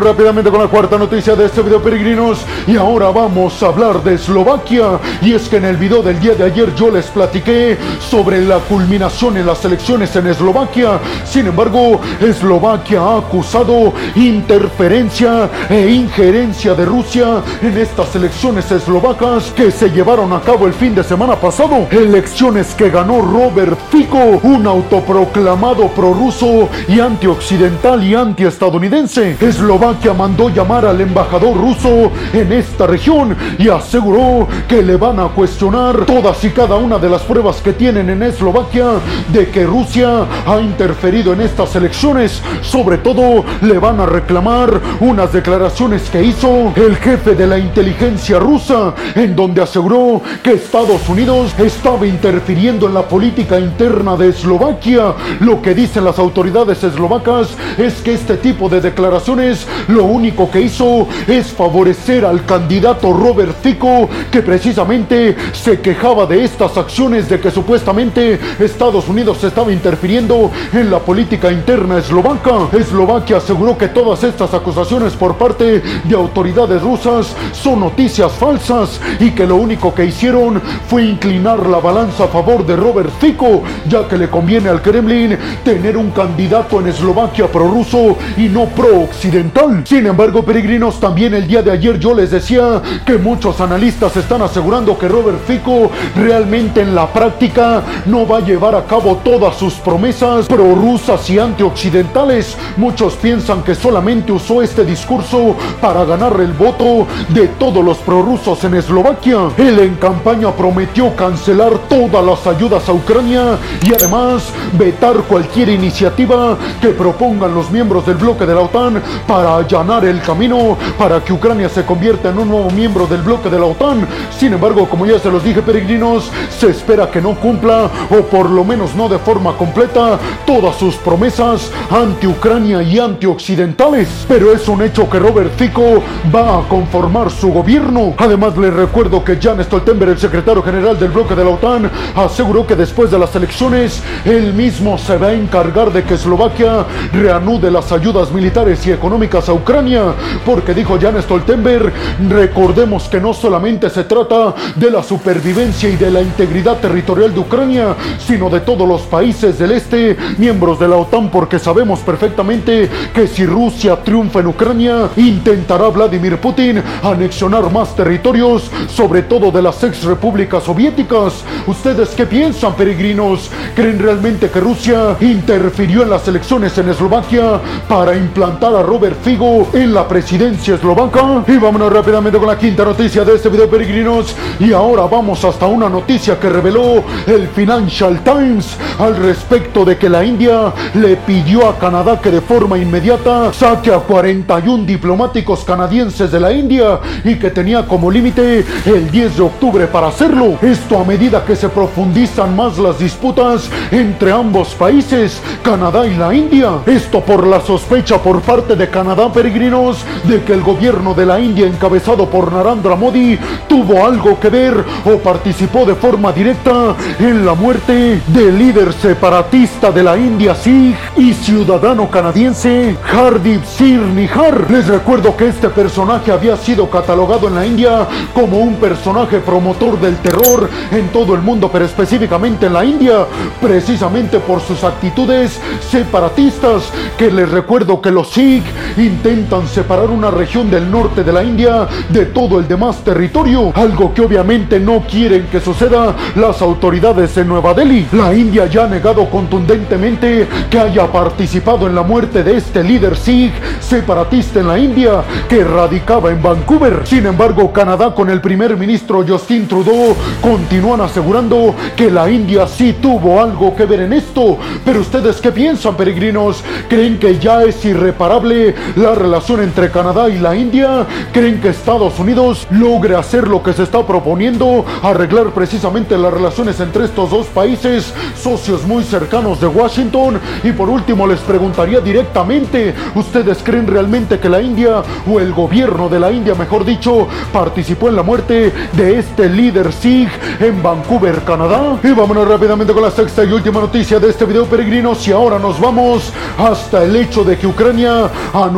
Rápidamente 0.00 0.50
con 0.50 0.60
la 0.60 0.68
cuarta 0.68 0.96
noticia 0.96 1.36
de 1.36 1.46
este 1.46 1.62
video, 1.62 1.82
peregrinos. 1.82 2.44
Y 2.66 2.76
ahora 2.76 3.10
vamos 3.10 3.62
a 3.62 3.66
hablar 3.66 4.02
de 4.02 4.14
Eslovaquia. 4.14 4.98
Y 5.20 5.34
es 5.34 5.48
que 5.48 5.56
en 5.56 5.64
el 5.64 5.76
video 5.76 6.02
del 6.02 6.18
día 6.20 6.34
de 6.34 6.44
ayer 6.44 6.74
yo 6.74 6.90
les 6.90 7.06
platiqué 7.06 7.76
sobre 8.00 8.42
la 8.42 8.58
culminación 8.58 9.36
en 9.36 9.46
las 9.46 9.64
elecciones 9.64 10.14
en 10.16 10.28
Eslovaquia. 10.28 11.00
Sin 11.24 11.46
embargo, 11.46 12.00
Eslovaquia 12.20 13.00
ha 13.00 13.18
acusado 13.18 13.92
interferencia 14.14 15.50
e 15.68 15.90
injerencia 15.90 16.74
de 16.74 16.84
Rusia 16.84 17.42
en 17.60 17.76
estas 17.76 18.14
elecciones 18.14 18.70
eslovacas 18.70 19.50
que 19.56 19.70
se 19.70 19.90
llevaron 19.90 20.32
a 20.32 20.40
cabo 20.40 20.66
el 20.66 20.72
fin 20.72 20.94
de 20.94 21.04
semana 21.04 21.36
pasado. 21.36 21.86
Elecciones 21.90 22.74
que 22.74 22.90
ganó 22.90 23.20
Robert 23.20 23.78
Fico, 23.90 24.40
un 24.42 24.66
autoproclamado 24.66 25.88
prorruso 25.88 26.68
y 26.88 27.00
antioccidental 27.00 28.02
y 28.02 28.14
antiestadounidense. 28.14 29.36
Eslovaquia 29.40 29.81
mandó 30.16 30.48
llamar 30.48 30.86
al 30.86 31.00
embajador 31.00 31.56
ruso 31.56 32.12
en 32.32 32.52
esta 32.52 32.86
región 32.86 33.36
y 33.58 33.68
aseguró 33.68 34.46
que 34.68 34.80
le 34.80 34.94
van 34.94 35.18
a 35.18 35.28
cuestionar 35.28 36.06
todas 36.06 36.44
y 36.44 36.50
cada 36.50 36.76
una 36.76 36.98
de 36.98 37.08
las 37.08 37.22
pruebas 37.22 37.56
que 37.60 37.72
tienen 37.72 38.08
en 38.08 38.22
Eslovaquia 38.22 38.86
de 39.32 39.50
que 39.50 39.64
Rusia 39.64 40.24
ha 40.46 40.60
interferido 40.60 41.32
en 41.32 41.40
estas 41.40 41.74
elecciones. 41.74 42.40
Sobre 42.60 42.98
todo 42.98 43.44
le 43.62 43.78
van 43.78 43.98
a 43.98 44.06
reclamar 44.06 44.80
unas 45.00 45.32
declaraciones 45.32 46.08
que 46.10 46.22
hizo 46.22 46.72
el 46.76 46.94
jefe 46.96 47.34
de 47.34 47.48
la 47.48 47.58
inteligencia 47.58 48.38
rusa, 48.38 48.94
en 49.16 49.34
donde 49.34 49.62
aseguró 49.62 50.22
que 50.44 50.52
Estados 50.52 51.08
Unidos 51.08 51.54
estaba 51.58 52.06
interfiriendo 52.06 52.86
en 52.86 52.94
la 52.94 53.02
política 53.02 53.58
interna 53.58 54.16
de 54.16 54.28
Eslovaquia. 54.28 55.14
Lo 55.40 55.60
que 55.60 55.74
dicen 55.74 56.04
las 56.04 56.20
autoridades 56.20 56.84
eslovacas 56.84 57.48
es 57.78 57.94
que 57.94 58.14
este 58.14 58.36
tipo 58.36 58.68
de 58.68 58.80
declaraciones 58.80 59.66
lo 59.88 60.04
único 60.04 60.50
que 60.50 60.62
hizo 60.62 61.08
es 61.26 61.48
favorecer 61.48 62.24
al 62.24 62.44
candidato 62.44 63.12
Robert 63.12 63.56
Fico, 63.62 64.08
que 64.30 64.42
precisamente 64.42 65.36
se 65.52 65.80
quejaba 65.80 66.26
de 66.26 66.44
estas 66.44 66.76
acciones 66.76 67.28
de 67.28 67.40
que 67.40 67.50
supuestamente 67.50 68.38
Estados 68.58 69.08
Unidos 69.08 69.42
estaba 69.44 69.72
interfiriendo 69.72 70.50
en 70.72 70.90
la 70.90 70.98
política 70.98 71.50
interna 71.50 71.98
eslovaca. 71.98 72.68
Eslovaquia 72.72 73.38
aseguró 73.38 73.76
que 73.76 73.88
todas 73.88 74.24
estas 74.24 74.54
acusaciones 74.54 75.12
por 75.14 75.36
parte 75.36 75.82
de 76.04 76.14
autoridades 76.14 76.82
rusas 76.82 77.34
son 77.52 77.80
noticias 77.80 78.32
falsas 78.32 79.00
y 79.20 79.30
que 79.30 79.46
lo 79.46 79.56
único 79.56 79.94
que 79.94 80.06
hicieron 80.06 80.60
fue 80.88 81.04
inclinar 81.04 81.66
la 81.66 81.78
balanza 81.78 82.24
a 82.24 82.28
favor 82.28 82.64
de 82.66 82.76
Robert 82.76 83.10
Fico, 83.20 83.62
ya 83.88 84.08
que 84.08 84.18
le 84.18 84.28
conviene 84.28 84.68
al 84.68 84.82
Kremlin 84.82 85.38
tener 85.64 85.96
un 85.96 86.10
candidato 86.10 86.80
en 86.80 86.88
Eslovaquia 86.88 87.46
prorruso 87.46 88.16
y 88.36 88.48
no 88.48 88.66
pro-occidental. 88.66 89.61
Sin 89.84 90.06
embargo, 90.06 90.42
peregrinos, 90.42 90.98
también 90.98 91.34
el 91.34 91.46
día 91.46 91.62
de 91.62 91.70
ayer 91.70 91.96
yo 91.98 92.14
les 92.14 92.32
decía 92.32 92.82
que 93.06 93.16
muchos 93.16 93.60
analistas 93.60 94.16
están 94.16 94.42
asegurando 94.42 94.98
que 94.98 95.06
Robert 95.06 95.38
Fico 95.46 95.88
realmente 96.16 96.80
en 96.80 96.96
la 96.96 97.06
práctica 97.06 97.82
no 98.06 98.26
va 98.26 98.38
a 98.38 98.40
llevar 98.40 98.74
a 98.74 98.84
cabo 98.84 99.20
todas 99.22 99.56
sus 99.56 99.74
promesas 99.74 100.46
prorrusas 100.46 101.30
y 101.30 101.38
antioccidentales. 101.38 102.56
Muchos 102.76 103.14
piensan 103.14 103.62
que 103.62 103.76
solamente 103.76 104.32
usó 104.32 104.62
este 104.62 104.84
discurso 104.84 105.54
para 105.80 106.04
ganar 106.04 106.40
el 106.40 106.52
voto 106.54 107.06
de 107.28 107.46
todos 107.46 107.84
los 107.84 107.98
prorrusos 107.98 108.64
en 108.64 108.74
Eslovaquia. 108.74 109.50
Él 109.58 109.78
en 109.78 109.94
campaña 109.94 110.50
prometió 110.50 111.14
cancelar 111.14 111.72
todas 111.88 112.24
las 112.24 112.46
ayudas 112.48 112.88
a 112.88 112.92
Ucrania 112.92 113.58
y 113.86 113.94
además 113.94 114.42
vetar 114.72 115.16
cualquier 115.28 115.68
iniciativa 115.68 116.56
que 116.80 116.88
propongan 116.88 117.54
los 117.54 117.70
miembros 117.70 118.04
del 118.06 118.16
bloque 118.16 118.44
de 118.44 118.54
la 118.54 118.62
OTAN 118.62 119.00
para 119.26 119.41
allanar 119.46 120.04
el 120.04 120.20
camino 120.20 120.76
para 120.98 121.22
que 121.22 121.32
Ucrania 121.32 121.68
se 121.68 121.84
convierta 121.84 122.30
en 122.30 122.38
un 122.38 122.48
nuevo 122.48 122.70
miembro 122.70 123.06
del 123.06 123.22
bloque 123.22 123.50
de 123.50 123.58
la 123.58 123.66
OTAN. 123.66 124.06
Sin 124.36 124.52
embargo, 124.52 124.88
como 124.88 125.06
ya 125.06 125.18
se 125.18 125.30
los 125.30 125.44
dije 125.44 125.62
peregrinos, 125.62 126.30
se 126.58 126.70
espera 126.70 127.10
que 127.10 127.20
no 127.20 127.34
cumpla 127.34 127.90
o 128.10 128.22
por 128.22 128.50
lo 128.50 128.64
menos 128.64 128.94
no 128.94 129.08
de 129.08 129.18
forma 129.18 129.52
completa 129.56 130.18
todas 130.46 130.76
sus 130.76 130.96
promesas 130.96 131.70
anti-Ucrania 131.90 132.82
y 132.82 132.98
anti-occidentales. 132.98 134.08
Pero 134.28 134.52
es 134.52 134.68
un 134.68 134.82
hecho 134.82 135.08
que 135.08 135.18
Robert 135.18 135.52
Fico 135.56 136.02
va 136.34 136.58
a 136.58 136.68
conformar 136.68 137.30
su 137.30 137.52
gobierno. 137.52 138.14
Además, 138.18 138.56
les 138.56 138.72
recuerdo 138.72 139.24
que 139.24 139.38
Jan 139.40 139.62
Stoltenberg, 139.62 140.12
el 140.12 140.18
secretario 140.18 140.62
general 140.62 140.98
del 140.98 141.10
bloque 141.10 141.34
de 141.34 141.44
la 141.44 141.50
OTAN, 141.50 141.90
aseguró 142.16 142.66
que 142.66 142.76
después 142.76 143.10
de 143.10 143.18
las 143.18 143.34
elecciones, 143.34 144.02
él 144.24 144.52
mismo 144.52 144.98
se 144.98 145.16
va 145.16 145.28
a 145.28 145.32
encargar 145.32 145.92
de 145.92 146.02
que 146.04 146.14
Eslovaquia 146.14 146.84
reanude 147.12 147.70
las 147.70 147.92
ayudas 147.92 148.30
militares 148.30 148.86
y 148.86 148.92
económicas 148.92 149.31
a 149.34 149.52
Ucrania. 149.52 150.14
Porque 150.44 150.74
dijo 150.74 150.98
Jan 151.00 151.20
Stoltenberg, 151.22 151.92
recordemos 152.28 153.04
que 153.04 153.20
no 153.20 153.32
solamente 153.32 153.88
se 153.90 154.04
trata 154.04 154.54
de 154.76 154.90
la 154.90 155.02
supervivencia 155.02 155.88
y 155.88 155.96
de 155.96 156.10
la 156.10 156.20
integridad 156.20 156.78
territorial 156.78 157.32
de 157.32 157.40
Ucrania, 157.40 157.94
sino 158.18 158.50
de 158.50 158.60
todos 158.60 158.86
los 158.86 159.02
países 159.02 159.58
del 159.58 159.72
este, 159.72 160.16
miembros 160.38 160.78
de 160.78 160.88
la 160.88 160.96
OTAN, 160.96 161.30
porque 161.30 161.58
sabemos 161.58 162.00
perfectamente 162.00 162.90
que 163.14 163.26
si 163.26 163.46
Rusia 163.46 163.96
triunfa 164.02 164.40
en 164.40 164.48
Ucrania, 164.48 165.08
intentará 165.16 165.88
Vladimir 165.88 166.38
Putin 166.38 166.82
anexionar 167.02 167.70
más 167.72 167.96
territorios, 167.96 168.70
sobre 168.88 169.22
todo 169.22 169.50
de 169.50 169.62
las 169.62 169.82
ex 169.82 170.04
repúblicas 170.04 170.64
soviéticas. 170.64 171.44
¿Ustedes 171.66 172.10
qué 172.10 172.26
piensan, 172.26 172.74
peregrinos? 172.74 173.50
¿Creen 173.74 173.98
realmente 173.98 174.50
que 174.50 174.60
Rusia 174.60 175.16
interfirió 175.20 176.02
en 176.02 176.10
las 176.10 176.26
elecciones 176.28 176.76
en 176.78 176.88
Eslovaquia 176.88 177.60
para 177.88 178.16
implantar 178.16 178.74
a 178.74 178.82
Robert 178.82 179.21
Enemigo 179.24 179.68
en 179.72 179.94
la 179.94 180.08
presidencia 180.08 180.74
eslovaca. 180.74 181.44
Y 181.46 181.56
vámonos 181.56 181.92
rápidamente 181.92 182.38
con 182.38 182.48
la 182.48 182.58
quinta 182.58 182.84
noticia 182.84 183.24
de 183.24 183.36
este 183.36 183.48
video, 183.48 183.70
peregrinos. 183.70 184.34
Y 184.58 184.72
ahora 184.72 185.06
vamos 185.06 185.44
hasta 185.44 185.66
una 185.66 185.88
noticia 185.88 186.40
que 186.40 186.48
reveló 186.48 187.04
el 187.26 187.46
Financial 187.48 188.18
Times 188.24 188.76
al 188.98 189.16
respecto 189.16 189.84
de 189.84 189.96
que 189.96 190.08
la 190.08 190.24
India 190.24 190.72
le 190.94 191.16
pidió 191.16 191.68
a 191.68 191.78
Canadá 191.78 192.20
que 192.20 192.30
de 192.32 192.40
forma 192.40 192.78
inmediata 192.78 193.52
saque 193.52 193.92
a 193.92 193.98
41 193.98 194.84
diplomáticos 194.84 195.64
canadienses 195.64 196.32
de 196.32 196.40
la 196.40 196.52
India 196.52 196.98
y 197.22 197.36
que 197.36 197.50
tenía 197.50 197.86
como 197.86 198.10
límite 198.10 198.64
el 198.86 199.10
10 199.10 199.36
de 199.36 199.42
octubre 199.42 199.86
para 199.86 200.08
hacerlo. 200.08 200.58
Esto 200.62 200.98
a 200.98 201.04
medida 201.04 201.44
que 201.44 201.54
se 201.54 201.68
profundizan 201.68 202.56
más 202.56 202.76
las 202.76 202.98
disputas 202.98 203.70
entre 203.92 204.32
ambos 204.32 204.74
países, 204.74 205.40
Canadá 205.62 206.06
y 206.06 206.16
la 206.16 206.34
India. 206.34 206.78
Esto 206.86 207.20
por 207.20 207.46
la 207.46 207.60
sospecha 207.60 208.18
por 208.18 208.40
parte 208.40 208.74
de 208.74 208.90
Canadá, 208.90 209.11
peregrinos, 209.32 210.04
de 210.24 210.42
que 210.42 210.54
el 210.54 210.62
gobierno 210.62 211.12
de 211.12 211.26
la 211.26 211.38
India 211.38 211.66
encabezado 211.66 212.26
por 212.28 212.50
Narendra 212.50 212.96
Modi 212.96 213.38
tuvo 213.68 214.04
algo 214.04 214.40
que 214.40 214.48
ver 214.48 214.84
o 215.04 215.18
participó 215.18 215.84
de 215.84 215.94
forma 215.94 216.32
directa 216.32 216.94
en 217.18 217.44
la 217.44 217.54
muerte 217.54 218.22
del 218.28 218.58
líder 218.58 218.92
separatista 218.94 219.90
de 219.90 220.02
la 220.02 220.16
India 220.16 220.54
Sikh 220.54 220.96
y 221.18 221.34
ciudadano 221.34 222.10
canadiense 222.10 222.96
Hardip 223.02 223.64
Sir 223.64 224.00
Nihar. 224.00 224.70
Les 224.70 224.88
recuerdo 224.88 225.36
que 225.36 225.48
este 225.48 225.68
personaje 225.68 226.32
había 226.32 226.56
sido 226.56 226.88
catalogado 226.88 227.48
en 227.48 227.54
la 227.54 227.66
India 227.66 228.06
como 228.34 228.58
un 228.58 228.76
personaje 228.76 229.40
promotor 229.40 230.00
del 230.00 230.16
terror 230.16 230.70
en 230.90 231.08
todo 231.08 231.34
el 231.34 231.42
mundo, 231.42 231.68
pero 231.70 231.84
específicamente 231.84 232.66
en 232.66 232.72
la 232.72 232.84
India, 232.84 233.26
precisamente 233.60 234.38
por 234.40 234.60
sus 234.60 234.82
actitudes 234.84 235.60
separatistas, 235.90 236.90
que 237.18 237.30
les 237.30 237.50
recuerdo 237.50 238.00
que 238.00 238.10
los 238.10 238.30
Sikh 238.30 238.64
intentan 239.02 239.66
separar 239.66 240.10
una 240.10 240.30
región 240.30 240.70
del 240.70 240.90
norte 240.90 241.24
de 241.24 241.32
la 241.32 241.42
India 241.42 241.88
de 242.08 242.26
todo 242.26 242.58
el 242.58 242.68
demás 242.68 243.02
territorio, 243.04 243.72
algo 243.74 244.14
que 244.14 244.22
obviamente 244.22 244.78
no 244.80 245.00
quieren 245.00 245.46
que 245.50 245.60
suceda 245.60 246.14
las 246.36 246.62
autoridades 246.62 247.36
en 247.36 247.48
Nueva 247.48 247.74
Delhi. 247.74 248.06
La 248.12 248.34
India 248.34 248.66
ya 248.66 248.84
ha 248.84 248.88
negado 248.88 249.28
contundentemente 249.28 250.46
que 250.70 250.78
haya 250.78 251.06
participado 251.10 251.86
en 251.86 251.94
la 251.94 252.02
muerte 252.02 252.42
de 252.42 252.56
este 252.56 252.82
líder 252.82 253.16
Sikh 253.16 253.52
separatista 253.80 254.60
en 254.60 254.68
la 254.68 254.78
India 254.78 255.22
que 255.48 255.64
radicaba 255.64 256.30
en 256.30 256.42
Vancouver. 256.42 257.02
Sin 257.04 257.26
embargo, 257.26 257.72
Canadá 257.72 258.14
con 258.14 258.30
el 258.30 258.40
primer 258.40 258.76
ministro 258.76 259.24
Justin 259.26 259.66
Trudeau 259.66 260.14
continúan 260.40 261.00
asegurando 261.00 261.74
que 261.96 262.10
la 262.10 262.30
India 262.30 262.66
sí 262.66 262.96
tuvo 263.00 263.40
algo 263.40 263.74
que 263.74 263.86
ver 263.86 264.00
en 264.00 264.12
esto. 264.12 264.58
Pero 264.84 265.00
ustedes 265.00 265.40
qué 265.40 265.52
piensan, 265.52 265.96
peregrinos? 265.96 266.62
¿Creen 266.88 267.18
que 267.18 267.38
ya 267.38 267.62
es 267.62 267.84
irreparable 267.84 268.74
la 268.96 269.14
relación 269.14 269.62
entre 269.62 269.90
Canadá 269.90 270.28
y 270.28 270.38
la 270.38 270.54
India? 270.56 271.06
¿Creen 271.32 271.60
que 271.60 271.68
Estados 271.68 272.18
Unidos 272.18 272.66
logre 272.70 273.16
hacer 273.16 273.48
lo 273.48 273.62
que 273.62 273.72
se 273.72 273.84
está 273.84 274.06
proponiendo, 274.06 274.84
arreglar 275.02 275.50
precisamente 275.50 276.16
las 276.18 276.32
relaciones 276.32 276.78
entre 276.80 277.04
estos 277.04 277.30
dos 277.30 277.46
países, 277.46 278.12
socios 278.36 278.84
muy 278.84 279.04
cercanos 279.04 279.60
de 279.60 279.66
Washington? 279.66 280.40
Y 280.62 280.72
por 280.72 280.88
último 280.88 281.26
les 281.26 281.40
preguntaría 281.40 282.00
directamente, 282.00 282.94
¿ustedes 283.14 283.58
creen 283.62 283.86
realmente 283.86 284.38
que 284.38 284.48
la 284.48 284.60
India 284.60 285.02
o 285.30 285.40
el 285.40 285.52
gobierno 285.52 286.08
de 286.08 286.20
la 286.20 286.30
India, 286.30 286.54
mejor 286.54 286.84
dicho, 286.84 287.28
participó 287.52 288.08
en 288.08 288.16
la 288.16 288.22
muerte 288.22 288.72
de 288.92 289.18
este 289.18 289.48
líder 289.48 289.92
Sikh 289.92 290.30
en 290.60 290.82
Vancouver, 290.82 291.42
Canadá? 291.44 291.98
Y 292.02 292.12
vámonos 292.12 292.46
rápidamente 292.48 292.92
con 292.92 293.02
la 293.02 293.10
sexta 293.10 293.44
y 293.44 293.52
última 293.52 293.80
noticia 293.80 294.18
de 294.18 294.28
este 294.28 294.44
video 294.44 294.66
peregrinos 294.66 295.26
y 295.26 295.32
ahora 295.32 295.58
nos 295.58 295.80
vamos 295.80 296.32
hasta 296.58 297.04
el 297.04 297.16
hecho 297.16 297.44
de 297.44 297.56
que 297.56 297.66
Ucrania 297.66 298.30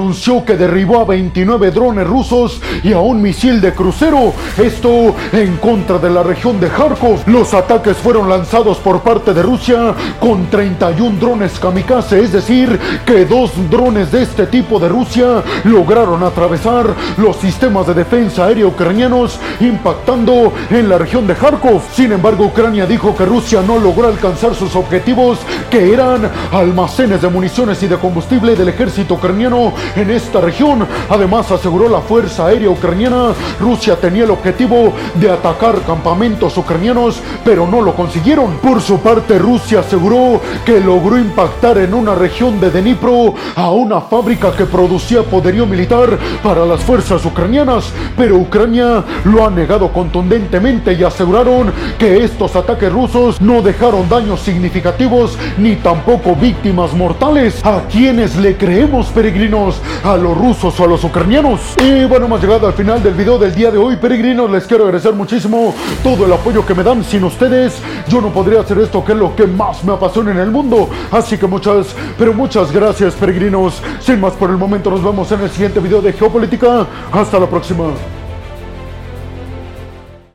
anunció 0.04 0.44
que 0.44 0.58
derribó 0.58 1.00
a 1.00 1.04
29 1.06 1.70
drones 1.70 2.06
rusos 2.06 2.60
y 2.82 2.92
a 2.92 2.98
un 2.98 3.22
misil 3.22 3.62
de 3.62 3.72
crucero. 3.72 4.34
Esto 4.58 5.14
en 5.32 5.56
contra 5.56 5.96
de 5.96 6.10
la 6.10 6.22
región 6.22 6.60
de 6.60 6.68
Kharkov. 6.68 7.26
Los 7.26 7.54
ataques 7.54 7.96
fueron 7.96 8.28
lanzados 8.28 8.76
por 8.76 9.00
parte 9.00 9.32
de 9.32 9.42
Rusia 9.42 9.94
con 10.20 10.50
31 10.50 11.18
drones 11.18 11.58
kamikaze, 11.58 12.20
es 12.20 12.32
decir, 12.32 12.78
que 13.06 13.24
dos 13.24 13.52
drones 13.70 14.12
de 14.12 14.24
este 14.24 14.46
tipo 14.46 14.78
de 14.78 14.90
Rusia 14.90 15.42
lograron 15.64 16.22
atravesar 16.22 16.84
los 17.16 17.36
sistemas 17.36 17.86
de 17.86 17.94
defensa 17.94 18.44
aérea 18.44 18.66
ucranianos 18.66 19.38
impactando 19.60 20.52
en 20.68 20.90
la 20.90 20.98
región 20.98 21.26
de 21.26 21.34
Kharkov. 21.34 21.80
Sin 21.94 22.12
embargo, 22.12 22.44
Ucrania 22.44 22.84
dijo 22.84 23.16
que 23.16 23.24
Rusia 23.24 23.62
no 23.66 23.78
logró 23.78 24.08
alcanzar 24.08 24.54
sus 24.54 24.76
objetivos 24.76 25.38
que 25.70 25.94
eran 25.94 26.30
almacenes 26.52 27.22
de 27.22 27.28
municiones 27.28 27.82
y 27.82 27.86
de 27.86 27.96
combustible 27.96 28.54
del 28.54 28.68
ejército 28.68 29.14
ucraniano 29.14 29.72
en 29.96 30.10
esta 30.10 30.40
región. 30.40 30.86
Además, 31.08 31.50
aseguró 31.50 31.88
la 31.88 32.00
Fuerza 32.00 32.46
Aérea 32.46 32.70
Ucraniana, 32.70 33.32
Rusia 33.60 33.96
tenía 33.96 34.24
el 34.24 34.30
objetivo 34.30 34.92
de 35.14 35.30
atacar 35.30 35.80
campamentos 35.82 36.56
ucranianos, 36.56 37.20
pero 37.44 37.66
no 37.66 37.80
lo 37.80 37.94
consiguieron. 37.94 38.58
Por 38.58 38.80
su 38.80 38.98
parte, 39.00 39.38
Rusia 39.38 39.80
aseguró 39.80 40.40
que 40.64 40.80
logró 40.80 41.18
impactar 41.18 41.78
en 41.78 41.94
una 41.94 42.14
región 42.14 42.60
de 42.60 42.70
Dnipro 42.70 43.34
a 43.56 43.70
una 43.70 44.00
fábrica 44.00 44.52
que 44.52 44.66
producía 44.66 45.22
poderío 45.22 45.66
militar 45.66 46.18
para 46.42 46.64
las 46.64 46.80
fuerzas 46.80 47.24
ucranianas, 47.24 47.92
pero 48.16 48.36
Ucrania 48.36 49.04
lo 49.24 49.46
ha 49.46 49.50
negado 49.50 49.92
contundentemente 49.92 50.92
y 50.92 51.02
aseguraron 51.02 51.72
que 51.98 52.24
estos 52.24 52.56
ataques 52.56 52.92
rusos 52.92 53.40
no 53.40 53.62
dejaron 53.62 54.08
daños 54.08 54.40
significativos 54.40 55.38
ni 55.58 55.76
tampoco 55.76 56.34
víctimas 56.34 56.92
mortales. 56.94 57.64
¿A 57.64 57.82
quienes 57.90 58.36
le 58.36 58.56
creemos, 58.56 59.06
peregrinos? 59.06 59.80
¿A 60.02 60.16
los 60.16 60.36
rusos 60.36 60.78
o 60.78 60.84
a 60.84 60.86
los 60.86 61.04
ucranianos? 61.04 61.60
Y 61.82 62.04
bueno, 62.04 62.26
hemos 62.26 62.40
llegado 62.40 62.66
al 62.66 62.74
final 62.74 63.02
del 63.02 63.14
video 63.14 63.38
del 63.38 63.54
día 63.54 63.70
de 63.70 63.78
hoy, 63.78 63.96
peregrinos. 63.96 64.50
Les 64.50 64.66
quiero 64.66 64.84
agradecer 64.84 65.14
muchísimo 65.14 65.74
todo 66.02 66.26
el 66.26 66.32
apoyo 66.32 66.64
que 66.64 66.74
me 66.74 66.82
dan. 66.82 67.02
Sin 67.04 67.24
ustedes, 67.24 67.80
yo 68.08 68.20
no 68.20 68.30
podría 68.30 68.60
hacer 68.60 68.78
esto 68.78 69.04
que 69.04 69.12
es 69.12 69.18
lo 69.18 69.34
que 69.34 69.46
más 69.46 69.82
me 69.84 69.92
apasiona 69.92 70.30
en 70.32 70.38
el 70.38 70.50
mundo. 70.50 70.88
Así 71.10 71.38
que 71.38 71.46
muchas, 71.46 71.94
pero 72.18 72.32
muchas 72.32 72.70
gracias, 72.72 73.14
peregrinos. 73.14 73.82
Sin 74.00 74.20
más 74.20 74.34
por 74.34 74.50
el 74.50 74.56
momento, 74.56 74.90
nos 74.90 75.02
vemos 75.02 75.30
en 75.32 75.40
el 75.40 75.50
siguiente 75.50 75.80
video 75.80 76.00
de 76.00 76.12
Geopolítica. 76.12 76.86
Hasta 77.12 77.38
la 77.38 77.46
próxima. 77.46 77.84